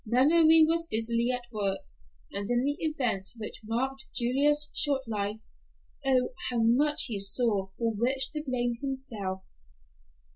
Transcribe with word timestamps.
Memory 0.03 0.65
was 0.67 0.87
busily 0.87 1.29
at 1.31 1.43
work, 1.51 1.81
and 2.31 2.49
in 2.49 2.65
the 2.65 2.75
events 2.79 3.35
which 3.37 3.61
marked 3.63 4.07
Julia's 4.15 4.71
short 4.73 5.07
life, 5.07 5.41
oh, 6.03 6.29
how 6.49 6.57
much 6.59 7.03
he 7.03 7.19
saw 7.19 7.67
for 7.77 7.93
which 7.93 8.31
to 8.31 8.41
blame 8.43 8.77
himself. 8.81 9.43